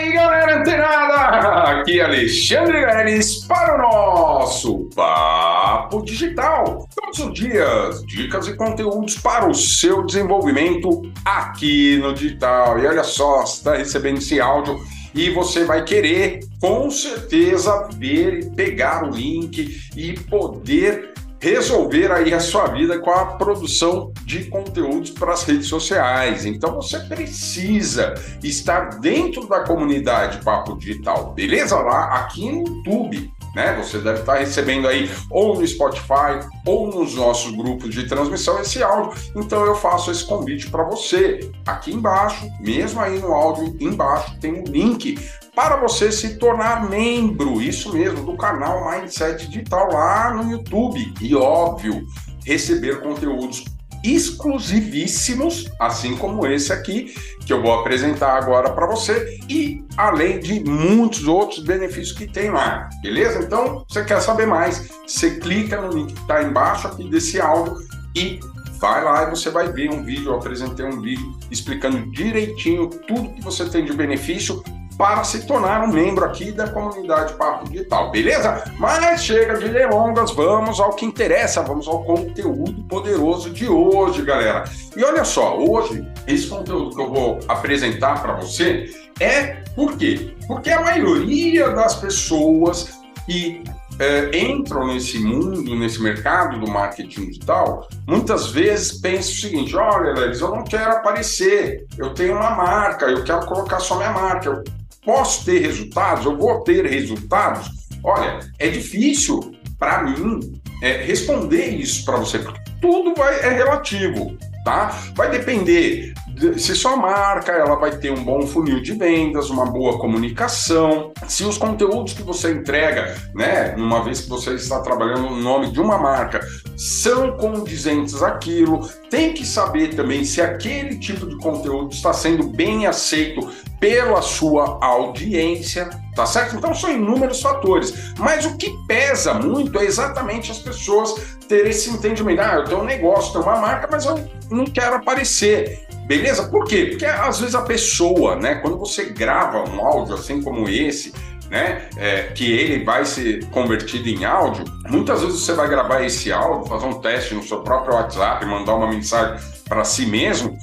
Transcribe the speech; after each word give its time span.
aí, 0.00 0.12
galera 0.12 0.60
antenada! 0.60 1.80
Aqui 1.80 2.00
é 2.00 2.04
Alexandre 2.04 2.86
Leres 2.86 3.44
para 3.44 3.74
o 3.74 3.78
nosso 3.78 4.88
Papo 4.94 6.02
Digital. 6.02 6.88
Todos 6.94 7.18
os 7.18 7.34
dias, 7.34 8.06
dicas 8.06 8.48
e 8.48 8.56
conteúdos 8.56 9.18
para 9.18 9.46
o 9.46 9.54
seu 9.54 10.04
desenvolvimento 10.04 11.02
aqui 11.24 11.98
no 11.98 12.14
digital. 12.14 12.78
E 12.78 12.86
olha 12.86 13.04
só, 13.04 13.42
está 13.42 13.76
recebendo 13.76 14.18
esse 14.18 14.40
áudio 14.40 14.80
e 15.14 15.28
você 15.30 15.64
vai 15.64 15.84
querer, 15.84 16.40
com 16.60 16.90
certeza, 16.90 17.88
ver 17.94 18.40
e 18.40 18.50
pegar 18.50 19.04
o 19.04 19.10
link 19.10 19.68
e 19.94 20.14
poder 20.14 21.12
resolver 21.40 22.12
aí 22.12 22.34
a 22.34 22.40
sua 22.40 22.66
vida 22.66 22.98
com 22.98 23.10
a 23.10 23.24
produção 23.36 24.12
de 24.24 24.44
conteúdos 24.44 25.10
para 25.10 25.32
as 25.32 25.42
redes 25.44 25.66
sociais. 25.68 26.44
Então 26.44 26.74
você 26.74 26.98
precisa 27.00 28.14
estar 28.42 29.00
dentro 29.00 29.48
da 29.48 29.60
comunidade 29.64 30.44
Papo 30.44 30.76
Digital, 30.76 31.32
beleza? 31.32 31.76
Lá 31.76 32.16
aqui 32.16 32.50
no 32.50 32.68
YouTube. 32.68 33.32
Né? 33.54 33.74
Você 33.76 33.98
deve 33.98 34.20
estar 34.20 34.34
recebendo 34.34 34.86
aí 34.86 35.10
ou 35.28 35.56
no 35.58 35.66
Spotify 35.66 36.46
ou 36.64 36.86
nos 36.86 37.14
nossos 37.14 37.50
grupos 37.52 37.94
de 37.94 38.08
transmissão 38.08 38.60
esse 38.60 38.82
áudio. 38.82 39.18
Então 39.36 39.64
eu 39.64 39.74
faço 39.74 40.10
esse 40.10 40.24
convite 40.24 40.70
para 40.70 40.84
você. 40.84 41.50
Aqui 41.66 41.92
embaixo, 41.92 42.48
mesmo 42.60 43.00
aí 43.00 43.18
no 43.18 43.32
áudio 43.32 43.76
embaixo, 43.80 44.38
tem 44.38 44.52
um 44.52 44.64
link 44.64 45.18
para 45.54 45.76
você 45.76 46.12
se 46.12 46.38
tornar 46.38 46.88
membro, 46.88 47.60
isso 47.60 47.92
mesmo, 47.92 48.24
do 48.24 48.36
canal 48.36 48.90
Mindset 48.90 49.46
Digital 49.48 49.92
lá 49.92 50.32
no 50.34 50.50
YouTube. 50.50 51.12
E 51.20 51.34
óbvio, 51.34 52.06
receber 52.44 53.02
conteúdos 53.02 53.64
exclusivíssimos, 54.02 55.70
assim 55.78 56.16
como 56.16 56.46
esse 56.46 56.72
aqui, 56.72 57.14
que 57.44 57.52
eu 57.52 57.62
vou 57.62 57.72
apresentar 57.72 58.36
agora 58.36 58.70
para 58.72 58.86
você, 58.86 59.38
e 59.48 59.84
além 59.96 60.38
de 60.38 60.64
muitos 60.64 61.26
outros 61.26 61.60
benefícios 61.60 62.16
que 62.16 62.26
tem 62.26 62.50
lá, 62.50 62.88
beleza? 63.02 63.40
Então, 63.40 63.84
você 63.88 64.04
quer 64.04 64.20
saber 64.20 64.46
mais? 64.46 64.88
Você 65.06 65.38
clica 65.38 65.80
no 65.80 65.92
link 65.92 66.14
que 66.14 66.20
está 66.20 66.42
embaixo 66.42 66.86
aqui 66.86 67.08
desse 67.08 67.40
áudio 67.40 67.76
e 68.14 68.40
vai 68.78 69.04
lá 69.04 69.24
e 69.24 69.30
você 69.30 69.50
vai 69.50 69.70
ver 69.70 69.90
um 69.90 70.02
vídeo, 70.02 70.30
eu 70.30 70.36
apresentei 70.36 70.86
um 70.86 71.00
vídeo 71.00 71.38
explicando 71.50 72.10
direitinho 72.10 72.88
tudo 72.88 73.34
que 73.34 73.42
você 73.42 73.68
tem 73.68 73.84
de 73.84 73.92
benefício 73.92 74.62
para 75.00 75.24
se 75.24 75.46
tornar 75.46 75.82
um 75.82 75.90
membro 75.90 76.26
aqui 76.26 76.52
da 76.52 76.68
comunidade 76.68 77.32
Papo 77.32 77.66
Digital, 77.70 78.10
beleza? 78.10 78.64
Mas 78.78 79.24
chega 79.24 79.56
de 79.56 79.70
delongas, 79.70 80.30
vamos 80.32 80.78
ao 80.78 80.90
que 80.90 81.06
interessa, 81.06 81.62
vamos 81.62 81.88
ao 81.88 82.04
conteúdo 82.04 82.84
poderoso 82.84 83.48
de 83.48 83.66
hoje, 83.66 84.20
galera. 84.20 84.64
E 84.94 85.02
olha 85.02 85.24
só, 85.24 85.56
hoje, 85.56 86.06
esse 86.26 86.48
conteúdo 86.48 86.94
que 86.94 87.00
eu 87.00 87.08
vou 87.08 87.38
apresentar 87.48 88.20
para 88.20 88.34
você 88.34 88.90
é 89.18 89.62
por 89.74 89.96
quê? 89.96 90.34
Porque 90.46 90.68
a 90.68 90.82
maioria 90.82 91.70
das 91.70 91.94
pessoas 91.94 93.00
que 93.24 93.64
é, 93.98 94.38
entram 94.38 94.86
nesse 94.88 95.18
mundo, 95.18 95.76
nesse 95.76 96.02
mercado 96.02 96.60
do 96.60 96.70
marketing 96.70 97.28
digital, 97.28 97.88
muitas 98.06 98.50
vezes 98.50 99.00
pensam 99.00 99.32
o 99.32 99.36
seguinte: 99.36 99.74
olha, 99.74 100.10
eu 100.10 100.48
não 100.50 100.62
quero 100.62 100.92
aparecer, 100.92 101.86
eu 101.96 102.12
tenho 102.12 102.36
uma 102.36 102.50
marca, 102.50 103.06
eu 103.06 103.24
quero 103.24 103.46
colocar 103.46 103.80
só 103.80 103.96
minha 103.96 104.12
marca, 104.12 104.48
eu 104.50 104.79
posso 105.04 105.44
ter 105.44 105.60
resultados, 105.60 106.26
eu 106.26 106.36
vou 106.36 106.60
ter 106.60 106.86
resultados. 106.86 107.70
Olha, 108.02 108.40
é 108.58 108.68
difícil 108.68 109.54
para 109.78 110.02
mim 110.02 110.60
é, 110.82 111.02
responder 111.04 111.68
isso 111.68 112.04
para 112.04 112.16
você, 112.16 112.38
porque 112.38 112.60
tudo 112.80 113.14
vai, 113.14 113.40
é 113.40 113.50
relativo, 113.50 114.36
tá? 114.64 114.88
Vai 115.14 115.30
depender 115.30 116.14
se 116.58 116.74
sua 116.74 116.96
marca 116.96 117.52
ela 117.52 117.76
vai 117.76 117.92
ter 117.92 118.10
um 118.10 118.24
bom 118.24 118.46
funil 118.46 118.82
de 118.82 118.92
vendas, 118.92 119.50
uma 119.50 119.66
boa 119.66 119.98
comunicação, 119.98 121.12
se 121.28 121.44
os 121.44 121.58
conteúdos 121.58 122.14
que 122.14 122.22
você 122.22 122.52
entrega, 122.52 123.14
né, 123.34 123.74
uma 123.76 124.02
vez 124.02 124.22
que 124.22 124.28
você 124.28 124.54
está 124.54 124.80
trabalhando 124.80 125.30
no 125.30 125.36
nome 125.36 125.70
de 125.70 125.80
uma 125.80 125.98
marca, 125.98 126.40
são 126.76 127.36
condizentes 127.36 128.22
àquilo, 128.22 128.88
tem 129.10 129.34
que 129.34 129.44
saber 129.44 129.94
também 129.94 130.24
se 130.24 130.40
aquele 130.40 130.98
tipo 130.98 131.26
de 131.26 131.36
conteúdo 131.36 131.92
está 131.92 132.12
sendo 132.12 132.44
bem 132.44 132.86
aceito 132.86 133.46
pela 133.78 134.22
sua 134.22 134.78
audiência, 134.80 135.88
tá 136.14 136.26
certo? 136.26 136.56
Então 136.56 136.74
são 136.74 136.90
inúmeros 136.90 137.40
fatores, 137.40 138.14
mas 138.18 138.44
o 138.44 138.56
que 138.56 138.70
pesa 138.86 139.34
muito 139.34 139.78
é 139.78 139.84
exatamente 139.84 140.50
as 140.50 140.58
pessoas 140.58 141.14
terem 141.48 141.70
esse 141.70 141.90
entendimento. 141.90 142.40
Ah, 142.40 142.56
eu 142.56 142.64
tenho 142.64 142.80
um 142.80 142.84
negócio, 142.84 143.32
tenho 143.32 143.44
uma 143.44 143.56
marca, 143.56 143.88
mas 143.90 144.04
eu 144.04 144.22
não 144.50 144.64
quero 144.64 144.96
aparecer. 144.96 145.89
Beleza? 146.10 146.48
Por 146.48 146.64
quê? 146.64 146.86
Porque 146.86 147.06
às 147.06 147.38
vezes 147.38 147.54
a 147.54 147.62
pessoa, 147.62 148.34
né, 148.34 148.56
quando 148.56 148.76
você 148.76 149.04
grava 149.04 149.62
um 149.70 149.80
áudio 149.80 150.16
assim 150.16 150.42
como 150.42 150.68
esse, 150.68 151.14
né, 151.48 151.88
é, 151.96 152.22
que 152.34 152.50
ele 152.50 152.84
vai 152.84 153.04
ser 153.04 153.44
convertido 153.50 154.08
em 154.08 154.24
áudio, 154.24 154.64
muitas 154.88 155.20
vezes 155.20 155.38
você 155.38 155.52
vai 155.52 155.68
gravar 155.68 156.02
esse 156.02 156.32
áudio, 156.32 156.68
fazer 156.68 156.86
um 156.86 157.00
teste 157.00 157.32
no 157.36 157.44
seu 157.44 157.60
próprio 157.60 157.94
WhatsApp, 157.94 158.44
mandar 158.44 158.74
uma 158.74 158.88
mensagem 158.88 159.38
para 159.68 159.84
si 159.84 160.04
mesmo, 160.04 160.58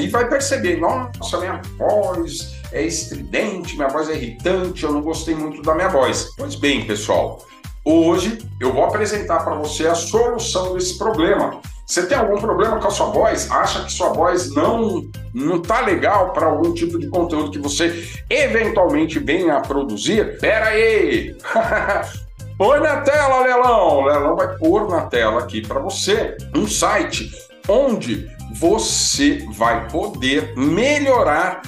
e 0.00 0.08
vai 0.08 0.28
perceber, 0.28 0.76
nossa, 0.80 1.38
minha 1.38 1.62
voz 1.76 2.56
é 2.72 2.82
estridente, 2.82 3.76
minha 3.76 3.86
voz 3.88 4.10
é 4.10 4.14
irritante, 4.14 4.82
eu 4.82 4.90
não 4.90 5.02
gostei 5.02 5.36
muito 5.36 5.62
da 5.62 5.72
minha 5.72 5.88
voz. 5.88 6.30
Pois 6.36 6.56
bem, 6.56 6.84
pessoal, 6.84 7.46
hoje 7.84 8.38
eu 8.60 8.72
vou 8.72 8.82
apresentar 8.82 9.44
para 9.44 9.54
você 9.54 9.86
a 9.86 9.94
solução 9.94 10.74
desse 10.74 10.98
problema. 10.98 11.60
Você 11.88 12.04
tem 12.04 12.18
algum 12.18 12.38
problema 12.38 12.78
com 12.78 12.86
a 12.86 12.90
sua 12.90 13.06
voz? 13.06 13.50
Acha 13.50 13.82
que 13.82 13.90
sua 13.90 14.10
voz 14.10 14.54
não 14.54 15.08
não 15.32 15.58
tá 15.58 15.80
legal 15.80 16.34
para 16.34 16.44
algum 16.44 16.74
tipo 16.74 16.98
de 16.98 17.08
conteúdo 17.08 17.50
que 17.50 17.58
você 17.58 18.06
eventualmente 18.28 19.18
venha 19.18 19.56
a 19.56 19.60
produzir? 19.62 20.38
Pera 20.38 20.66
aí! 20.66 21.34
Põe 22.58 22.80
na 22.80 23.00
tela, 23.00 23.40
Lelão! 23.40 24.00
O 24.00 24.04
Lelão 24.04 24.36
vai 24.36 24.48
pôr 24.58 24.90
na 24.90 25.06
tela 25.06 25.40
aqui 25.40 25.66
para 25.66 25.80
você 25.80 26.36
um 26.54 26.68
site 26.68 27.30
onde 27.66 28.28
você 28.54 29.46
vai 29.56 29.88
poder 29.88 30.52
melhorar 30.58 31.62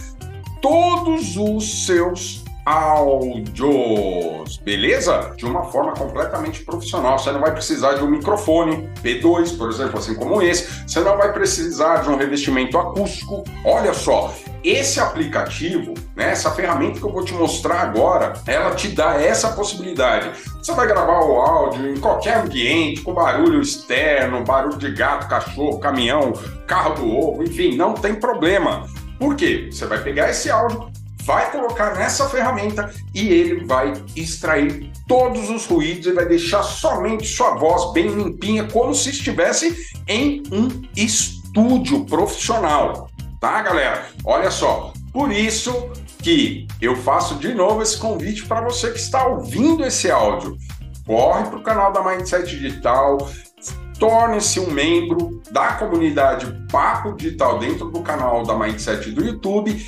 todos 0.60 1.38
os 1.38 1.86
seus 1.86 2.44
áudios, 2.70 4.58
beleza? 4.58 5.32
De 5.36 5.44
uma 5.44 5.64
forma 5.64 5.92
completamente 5.92 6.64
profissional. 6.64 7.18
Você 7.18 7.32
não 7.32 7.40
vai 7.40 7.52
precisar 7.52 7.94
de 7.94 8.04
um 8.04 8.10
microfone 8.10 8.88
P2, 9.02 9.58
por 9.58 9.68
exemplo, 9.68 9.98
assim 9.98 10.14
como 10.14 10.40
esse. 10.40 10.86
Você 10.86 11.00
não 11.00 11.16
vai 11.16 11.32
precisar 11.32 11.96
de 11.96 12.10
um 12.10 12.16
revestimento 12.16 12.78
acústico. 12.78 13.42
Olha 13.64 13.92
só, 13.92 14.32
esse 14.62 15.00
aplicativo, 15.00 15.94
né, 16.14 16.30
essa 16.30 16.52
ferramenta 16.52 17.00
que 17.00 17.04
eu 17.04 17.12
vou 17.12 17.24
te 17.24 17.34
mostrar 17.34 17.80
agora, 17.80 18.34
ela 18.46 18.72
te 18.76 18.88
dá 18.88 19.20
essa 19.20 19.50
possibilidade. 19.50 20.30
Você 20.58 20.72
vai 20.72 20.86
gravar 20.86 21.24
o 21.24 21.40
áudio 21.40 21.90
em 21.90 21.98
qualquer 21.98 22.36
ambiente, 22.36 23.00
com 23.00 23.12
barulho 23.12 23.60
externo, 23.60 24.44
barulho 24.44 24.78
de 24.78 24.92
gato, 24.92 25.28
cachorro, 25.28 25.80
caminhão, 25.80 26.34
carro 26.68 26.94
do 26.94 27.10
ovo, 27.10 27.42
enfim, 27.42 27.76
não 27.76 27.94
tem 27.94 28.14
problema. 28.14 28.86
Por 29.18 29.36
quê? 29.36 29.68
Você 29.70 29.84
vai 29.84 30.02
pegar 30.02 30.30
esse 30.30 30.50
áudio, 30.50 30.89
vai 31.30 31.52
colocar 31.52 31.94
nessa 31.94 32.28
ferramenta 32.28 32.92
e 33.14 33.28
ele 33.28 33.64
vai 33.64 33.92
extrair 34.16 34.90
todos 35.06 35.48
os 35.48 35.64
ruídos 35.64 36.08
e 36.08 36.12
vai 36.12 36.26
deixar 36.26 36.64
somente 36.64 37.24
sua 37.24 37.54
voz 37.54 37.92
bem 37.92 38.08
limpinha, 38.08 38.64
como 38.64 38.92
se 38.92 39.10
estivesse 39.10 39.76
em 40.08 40.42
um 40.50 40.82
estúdio 40.96 42.04
profissional. 42.04 43.08
Tá, 43.40 43.62
galera? 43.62 44.08
Olha 44.24 44.50
só. 44.50 44.92
Por 45.12 45.30
isso 45.30 45.92
que 46.18 46.66
eu 46.80 46.96
faço 46.96 47.36
de 47.36 47.54
novo 47.54 47.80
esse 47.80 47.96
convite 47.96 48.44
para 48.46 48.62
você 48.62 48.90
que 48.90 48.98
está 48.98 49.24
ouvindo 49.24 49.86
esse 49.86 50.10
áudio. 50.10 50.56
Corre 51.06 51.44
para 51.44 51.58
o 51.58 51.62
canal 51.62 51.92
da 51.92 52.02
Mindset 52.02 52.44
Digital, 52.44 53.18
torne-se 54.00 54.58
um 54.58 54.70
membro 54.70 55.40
da 55.52 55.74
comunidade 55.74 56.46
Papo 56.72 57.12
Digital 57.12 57.60
dentro 57.60 57.88
do 57.88 58.00
canal 58.00 58.42
da 58.44 58.56
Mindset 58.56 59.12
do 59.12 59.24
YouTube 59.24 59.80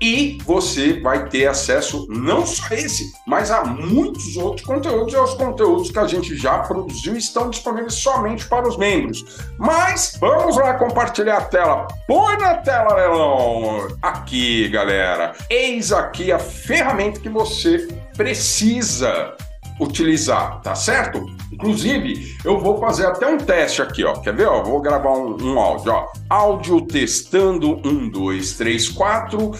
e 0.00 0.38
você 0.44 0.98
vai 1.00 1.28
ter 1.28 1.46
acesso 1.46 2.06
não 2.08 2.46
só 2.46 2.64
a 2.70 2.74
esse, 2.74 3.12
mas 3.26 3.50
a 3.50 3.64
muitos 3.64 4.36
outros 4.36 4.66
conteúdos 4.66 5.12
e 5.12 5.16
aos 5.16 5.34
conteúdos 5.34 5.90
que 5.90 5.98
a 5.98 6.06
gente 6.06 6.36
já 6.36 6.58
produziu 6.60 7.16
estão 7.16 7.50
disponíveis 7.50 7.94
somente 7.94 8.46
para 8.46 8.66
os 8.66 8.78
membros. 8.78 9.24
Mas 9.58 10.16
vamos 10.18 10.56
lá 10.56 10.74
compartilhar 10.74 11.38
a 11.38 11.42
tela. 11.42 11.86
Põe 12.06 12.36
na 12.38 12.54
tela, 12.54 12.94
Leilão! 12.94 13.88
Aqui, 14.00 14.68
galera. 14.68 15.34
Eis 15.50 15.92
aqui 15.92 16.32
a 16.32 16.38
ferramenta 16.38 17.20
que 17.20 17.28
você 17.28 17.88
precisa 18.16 19.36
utilizar, 19.80 20.60
tá 20.60 20.74
certo? 20.74 21.24
Inclusive, 21.50 22.36
eu 22.44 22.58
vou 22.58 22.78
fazer 22.78 23.06
até 23.06 23.26
um 23.26 23.38
teste 23.38 23.80
aqui, 23.80 24.04
ó. 24.04 24.12
Quer 24.14 24.34
ver? 24.34 24.46
Ó, 24.46 24.62
vou 24.62 24.80
gravar 24.80 25.10
um, 25.10 25.36
um 25.42 25.58
áudio, 25.58 25.92
ó. 25.92 26.06
Áudio 26.28 26.82
testando, 26.82 27.80
um, 27.84 28.08
dois, 28.08 28.54
três, 28.54 28.88
quatro, 28.88 29.52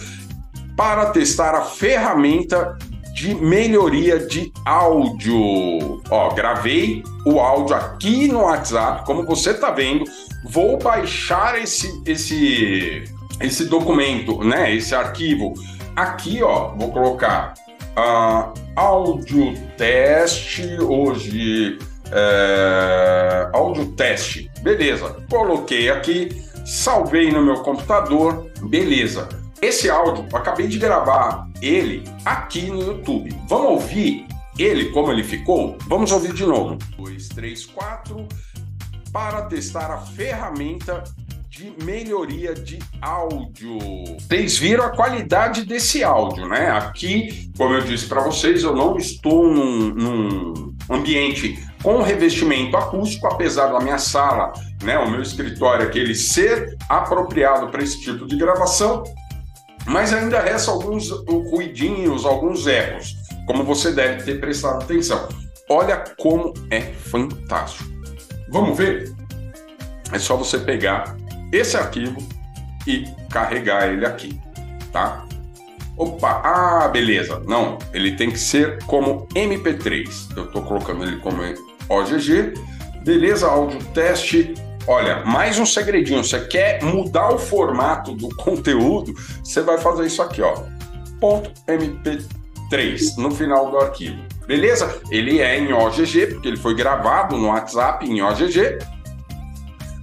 para 0.81 1.11
testar 1.11 1.53
a 1.53 1.61
ferramenta 1.61 2.75
de 3.13 3.35
melhoria 3.35 4.17
de 4.17 4.51
áudio. 4.65 6.01
Ó, 6.09 6.33
gravei 6.33 7.03
o 7.23 7.39
áudio 7.39 7.75
aqui 7.75 8.27
no 8.27 8.41
WhatsApp, 8.41 9.05
como 9.05 9.23
você 9.23 9.53
tá 9.53 9.69
vendo. 9.69 10.05
Vou 10.43 10.79
baixar 10.79 11.61
esse 11.61 12.01
esse 12.03 13.03
esse 13.39 13.65
documento, 13.65 14.43
né? 14.43 14.73
Esse 14.73 14.95
arquivo 14.95 15.53
aqui, 15.95 16.41
ó, 16.41 16.69
vou 16.69 16.91
colocar 16.91 17.53
uh, 17.95 18.51
áudio 18.75 19.53
teste 19.77 20.65
hoje. 20.81 21.77
É, 22.11 23.49
áudio 23.53 23.85
teste, 23.91 24.49
beleza. 24.63 25.15
Coloquei 25.29 25.91
aqui, 25.91 26.43
salvei 26.65 27.31
no 27.31 27.45
meu 27.45 27.57
computador, 27.57 28.51
beleza. 28.63 29.40
Esse 29.61 29.91
áudio, 29.91 30.27
acabei 30.35 30.67
de 30.67 30.79
gravar 30.79 31.47
ele 31.61 32.03
aqui 32.25 32.63
no 32.71 32.81
YouTube. 32.81 33.29
Vamos 33.47 33.69
ouvir 33.69 34.25
ele 34.57 34.89
como 34.89 35.11
ele 35.11 35.23
ficou? 35.23 35.77
Vamos 35.87 36.11
ouvir 36.11 36.33
de 36.33 36.43
novo. 36.47 36.79
2, 36.97 37.27
3, 37.29 37.67
4. 37.67 38.27
Para 39.13 39.43
testar 39.43 39.91
a 39.91 39.99
ferramenta 39.99 41.03
de 41.47 41.71
melhoria 41.83 42.55
de 42.55 42.79
áudio. 42.99 43.77
Vocês 44.19 44.57
viram 44.57 44.83
a 44.83 44.89
qualidade 44.89 45.63
desse 45.63 46.03
áudio, 46.03 46.47
né? 46.47 46.71
Aqui, 46.71 47.51
como 47.55 47.75
eu 47.75 47.81
disse 47.81 48.07
para 48.07 48.21
vocês, 48.21 48.63
eu 48.63 48.75
não 48.75 48.97
estou 48.97 49.47
num, 49.47 49.89
num, 49.93 50.75
ambiente 50.89 51.63
com 51.83 52.01
revestimento 52.01 52.75
acústico, 52.77 53.27
apesar 53.27 53.67
da 53.67 53.79
minha 53.79 53.99
sala, 53.99 54.53
né, 54.81 54.97
o 54.97 55.09
meu 55.09 55.21
escritório 55.21 55.85
aqui, 55.87 55.99
ele 55.99 56.15
ser 56.15 56.75
apropriado 56.89 57.69
para 57.69 57.83
esse 57.83 58.01
tipo 58.01 58.25
de 58.25 58.35
gravação, 58.35 59.03
mas 59.85 60.13
ainda 60.13 60.39
resta 60.39 60.71
alguns 60.71 61.09
ruidinhos, 61.09 62.25
alguns 62.25 62.67
erros, 62.67 63.15
como 63.45 63.63
você 63.63 63.91
deve 63.91 64.23
ter 64.23 64.39
prestado 64.39 64.83
atenção. 64.83 65.27
Olha 65.69 66.03
como 66.17 66.53
é 66.69 66.81
fantástico. 66.81 67.89
Vamos 68.49 68.77
ver? 68.77 69.13
É 70.11 70.19
só 70.19 70.35
você 70.35 70.59
pegar 70.59 71.15
esse 71.51 71.77
arquivo 71.77 72.17
e 72.85 73.07
carregar 73.29 73.87
ele 73.87 74.05
aqui, 74.05 74.39
tá? 74.91 75.25
Opa, 75.97 76.41
ah, 76.43 76.87
beleza. 76.87 77.41
Não, 77.47 77.77
ele 77.93 78.15
tem 78.15 78.31
que 78.31 78.39
ser 78.39 78.83
como 78.85 79.27
MP3. 79.35 80.35
Eu 80.35 80.45
estou 80.45 80.61
colocando 80.63 81.03
ele 81.03 81.17
como 81.17 81.41
OGG. 81.89 82.53
Beleza, 83.03 83.47
áudio 83.47 83.79
teste. 83.93 84.53
Olha, 84.87 85.23
mais 85.25 85.59
um 85.59 85.65
segredinho. 85.65 86.23
Você 86.23 86.39
quer 86.41 86.83
mudar 86.83 87.29
o 87.29 87.37
formato 87.37 88.13
do 88.13 88.29
conteúdo? 88.37 89.13
Você 89.43 89.61
vai 89.61 89.77
fazer 89.77 90.05
isso 90.05 90.21
aqui, 90.21 90.41
ó. 90.41 90.63
Ponto 91.19 91.51
MP3 91.67 93.17
no 93.17 93.31
final 93.31 93.69
do 93.69 93.77
arquivo. 93.77 94.21
Beleza? 94.47 95.01
Ele 95.11 95.39
é 95.39 95.57
em 95.59 95.71
OGG, 95.71 96.27
porque 96.27 96.47
ele 96.47 96.57
foi 96.57 96.75
gravado 96.75 97.37
no 97.37 97.47
WhatsApp 97.47 98.05
em 98.05 98.21
OGG. 98.21 98.79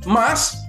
Mas 0.07 0.69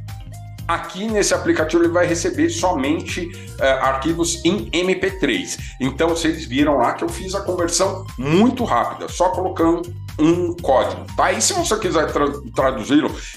Aqui 0.69 1.07
nesse 1.07 1.33
aplicativo 1.33 1.81
ele 1.81 1.91
vai 1.91 2.05
receber 2.05 2.47
somente 2.47 3.25
uh, 3.25 3.63
arquivos 3.81 4.45
em 4.45 4.69
MP3. 4.69 5.57
Então 5.81 6.09
vocês 6.09 6.45
viram 6.45 6.77
lá 6.77 6.93
que 6.93 7.03
eu 7.03 7.09
fiz 7.09 7.33
a 7.33 7.41
conversão 7.41 8.05
muito 8.19 8.63
rápida, 8.63 9.07
só 9.07 9.29
colocando 9.29 9.91
um 10.19 10.53
código, 10.53 11.05
tá? 11.15 11.31
E 11.31 11.41
se 11.41 11.53
você 11.53 11.77
quiser 11.77 12.11
tra 12.11 12.25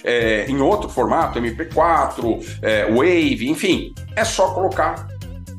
é, 0.05 0.47
em 0.49 0.61
outro 0.61 0.89
formato, 0.89 1.39
MP4, 1.41 2.59
é, 2.63 2.91
Wave, 2.91 3.49
enfim, 3.49 3.95
é 4.17 4.25
só 4.25 4.49
colocar 4.49 5.09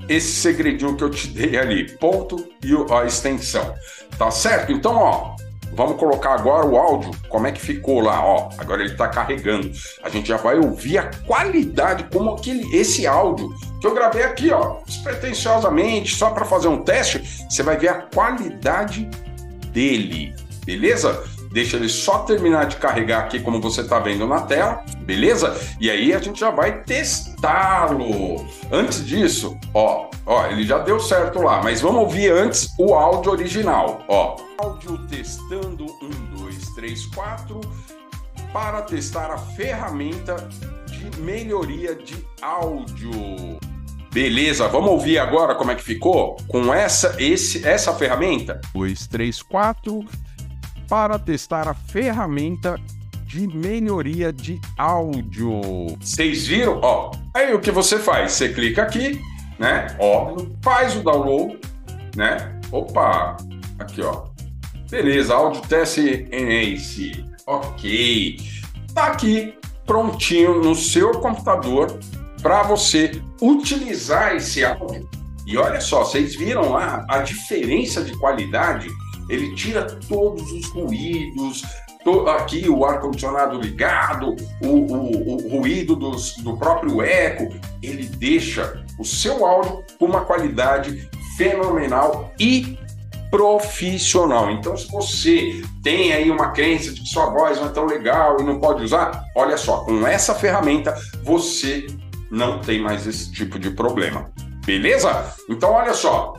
esse 0.10 0.34
segredinho 0.34 0.96
que 0.96 1.04
eu 1.04 1.10
te 1.10 1.28
dei 1.28 1.58
ali, 1.58 1.90
ponto 1.98 2.46
e 2.64 2.74
a 2.94 3.06
extensão, 3.06 3.74
tá 4.18 4.30
certo? 4.30 4.72
Então, 4.72 4.96
ó, 4.96 5.34
Vamos 5.76 5.98
colocar 5.98 6.36
agora 6.36 6.66
o 6.68 6.78
áudio, 6.78 7.12
como 7.28 7.48
é 7.48 7.52
que 7.52 7.60
ficou 7.60 8.00
lá, 8.00 8.24
ó. 8.24 8.50
Agora 8.60 8.84
ele 8.84 8.92
está 8.92 9.08
carregando. 9.08 9.72
A 10.04 10.10
gente 10.10 10.28
já 10.28 10.38
vai 10.38 10.58
ouvir 10.58 11.00
a 11.00 11.10
qualidade, 11.26 12.06
como 12.14 12.32
aquele, 12.32 12.76
esse 12.76 13.08
áudio 13.08 13.50
que 13.82 13.88
eu 13.88 13.94
gravei 13.94 14.24
aqui, 14.24 14.52
ó, 14.52 14.78
despretensiosamente, 14.86 16.16
só 16.16 16.30
para 16.30 16.46
fazer 16.46 16.68
um 16.68 16.84
teste. 16.84 17.24
Você 17.50 17.64
vai 17.64 17.76
ver 17.76 17.90
a 17.90 18.02
qualidade 18.14 19.10
dele, 19.70 20.36
beleza? 20.66 21.24
Deixa 21.52 21.78
ele 21.78 21.88
só 21.88 22.20
terminar 22.20 22.66
de 22.66 22.78
carregar 22.78 23.26
aqui, 23.26 23.40
como 23.40 23.62
você 23.62 23.82
está 23.82 24.00
vendo 24.00 24.26
na 24.26 24.42
tela, 24.42 24.84
beleza? 25.02 25.56
E 25.80 25.90
aí 25.90 26.12
a 26.12 26.20
gente 26.20 26.40
já 26.40 26.50
vai 26.50 26.82
testá-lo. 26.82 28.44
Antes 28.72 29.06
disso, 29.06 29.56
ó, 29.72 30.10
ó, 30.26 30.48
ele 30.48 30.64
já 30.64 30.80
deu 30.80 31.00
certo 31.00 31.42
lá, 31.44 31.62
mas 31.62 31.80
vamos 31.80 32.02
ouvir 32.02 32.32
antes 32.32 32.74
o 32.80 32.96
áudio 32.96 33.32
original, 33.32 34.04
ó. 34.08 34.38
Áudio 34.58 34.98
testando, 35.08 35.86
um, 36.02 36.38
dois, 36.38 36.70
três, 36.74 37.06
quatro, 37.08 37.62
para 38.52 38.82
testar 38.82 39.30
a 39.32 39.38
ferramenta 39.38 40.36
de 40.88 41.22
melhoria 41.22 41.94
de 41.94 42.16
áudio. 42.42 43.12
Beleza, 44.12 44.68
vamos 44.68 44.92
ouvir 44.92 45.18
agora 45.18 45.56
como 45.56 45.72
é 45.72 45.76
que 45.76 45.84
ficou 45.84 46.38
com 46.48 46.72
essa 46.72 47.16
esse 47.18 47.68
essa 47.68 47.94
ferramenta? 47.94 48.62
2, 48.74 49.08
3, 49.08 49.42
4 49.42 50.06
para 50.94 51.18
testar 51.18 51.68
a 51.68 51.74
ferramenta 51.74 52.80
de 53.26 53.48
melhoria 53.48 54.32
de 54.32 54.62
áudio. 54.78 55.88
Vocês 56.00 56.46
viram? 56.46 56.80
Ó, 56.84 57.10
aí 57.34 57.52
o 57.52 57.60
que 57.60 57.72
você 57.72 57.98
faz? 57.98 58.34
Você 58.34 58.50
clica 58.50 58.84
aqui, 58.84 59.20
né? 59.58 59.88
Óbvio, 59.98 60.56
faz 60.62 60.96
o 60.96 61.02
download, 61.02 61.60
né? 62.16 62.60
Opa, 62.72 63.36
aqui 63.80 64.04
ó. 64.04 64.26
Beleza, 64.88 65.34
áudio 65.34 65.64
teste 65.64 66.28
NAC. 66.30 67.26
Ok. 67.48 68.38
Tá 68.94 69.08
aqui 69.08 69.58
prontinho 69.88 70.62
no 70.62 70.76
seu 70.76 71.14
computador 71.14 72.00
para 72.40 72.62
você 72.62 73.20
utilizar 73.42 74.36
esse 74.36 74.64
áudio. 74.64 75.10
E 75.48 75.58
olha 75.58 75.82
só, 75.82 76.04
vocês 76.04 76.36
viram 76.36 76.72
lá 76.72 77.04
a 77.10 77.18
diferença 77.24 78.04
de 78.04 78.16
qualidade 78.20 78.88
ele 79.30 79.56
tira 79.56 79.86
todos 80.08 80.52
os 80.52 80.70
ruídos, 80.70 81.64
to, 82.04 82.28
aqui 82.30 82.68
o 82.70 82.86
ar-condicionado 82.86 83.60
ligado, 83.60 84.36
o, 84.62 84.68
o, 84.68 85.46
o 85.46 85.58
ruído 85.58 85.96
dos, 85.96 86.36
do 86.38 86.58
próprio 86.58 87.02
eco, 87.02 87.54
ele 87.82 88.06
deixa 88.06 88.84
o 89.00 89.06
seu 89.06 89.46
áudio 89.46 89.84
com 89.98 90.06
uma 90.06 90.22
qualidade 90.22 91.10
fenomenal 91.38 92.32
e 92.40 92.78
profissional. 93.32 94.52
Então, 94.52 94.78
se 94.78 94.88
você 94.92 95.64
tem 95.82 96.14
aí 96.14 96.30
uma 96.30 96.52
crença 96.52 96.94
de 96.94 97.02
que 97.02 97.08
sua 97.08 97.32
voz 97.32 97.60
não 97.60 97.66
é 97.66 97.72
tão 97.72 97.86
legal 97.86 98.38
e 98.40 98.44
não 98.44 98.60
pode 98.60 98.84
usar, 98.84 99.26
olha 99.36 99.58
só, 99.58 99.78
com 99.78 100.06
essa 100.06 100.36
ferramenta 100.36 100.96
você 101.24 101.88
não 102.30 102.60
tem 102.60 102.80
mais 102.80 103.08
esse 103.08 103.32
tipo 103.32 103.58
de 103.58 103.72
problema. 103.72 104.32
Beleza? 104.66 105.34
Então, 105.50 105.72
olha 105.72 105.94
só, 105.94 106.36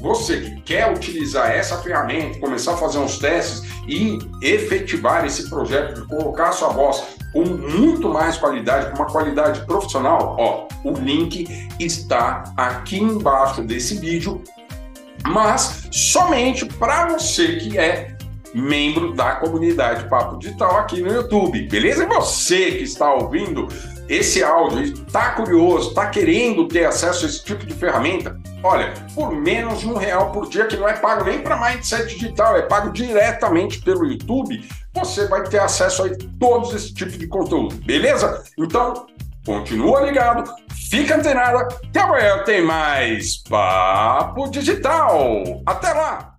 você 0.00 0.40
que 0.40 0.60
quer 0.62 0.90
utilizar 0.90 1.50
essa 1.50 1.78
ferramenta, 1.78 2.38
começar 2.38 2.74
a 2.74 2.76
fazer 2.76 2.98
uns 2.98 3.18
testes 3.18 3.62
e 3.86 4.18
efetivar 4.42 5.24
esse 5.24 5.48
projeto 5.48 6.00
de 6.00 6.06
colocar 6.08 6.52
sua 6.52 6.68
voz 6.68 7.02
com 7.32 7.44
muito 7.44 8.08
mais 8.08 8.36
qualidade, 8.36 8.90
com 8.90 9.02
uma 9.02 9.10
qualidade 9.10 9.64
profissional, 9.66 10.36
ó, 10.38 10.66
o 10.84 10.92
link 10.92 11.46
está 11.78 12.44
aqui 12.56 12.98
embaixo 12.98 13.62
desse 13.62 13.96
vídeo, 13.98 14.42
mas 15.26 15.88
somente 15.92 16.64
para 16.66 17.08
você 17.08 17.56
que 17.56 17.78
é 17.78 18.16
membro 18.52 19.12
da 19.14 19.36
comunidade 19.36 20.08
Papo 20.08 20.38
Digital 20.38 20.78
aqui 20.78 21.00
no 21.00 21.12
YouTube, 21.12 21.68
beleza? 21.68 22.02
E 22.02 22.06
você 22.06 22.72
que 22.72 22.82
está 22.82 23.12
ouvindo 23.14 23.68
esse 24.08 24.42
áudio, 24.42 24.82
está 24.82 25.30
curioso, 25.34 25.90
está 25.90 26.06
querendo 26.06 26.66
ter 26.66 26.84
acesso 26.84 27.24
a 27.24 27.28
esse 27.28 27.44
tipo 27.44 27.64
de 27.64 27.72
ferramenta, 27.74 28.40
olha, 28.62 28.92
por 29.14 29.32
menos 29.32 29.80
de 29.80 29.88
um 29.88 29.94
real 29.94 30.30
por 30.32 30.48
dia, 30.48 30.66
que 30.66 30.76
não 30.76 30.88
é 30.88 30.94
pago 30.94 31.24
nem 31.24 31.40
para 31.42 31.56
Mindset 31.56 32.06
Digital, 32.14 32.56
é 32.56 32.62
pago 32.62 32.92
diretamente 32.92 33.80
pelo 33.80 34.06
YouTube, 34.06 34.62
você 34.92 35.26
vai 35.26 35.42
ter 35.44 35.60
acesso 35.60 36.04
a 36.04 36.10
todos 36.38 36.74
esse 36.74 36.92
tipo 36.92 37.12
de 37.16 37.26
conteúdo, 37.26 37.74
beleza? 37.76 38.42
Então, 38.58 39.06
continua 39.44 40.02
ligado, 40.02 40.52
fica 40.90 41.16
antenado, 41.16 41.74
que 41.92 41.98
amanhã 41.98 42.42
tem 42.44 42.62
mais 42.62 43.38
Papo 43.44 44.50
Digital. 44.50 45.42
Até 45.66 45.92
lá! 45.92 46.29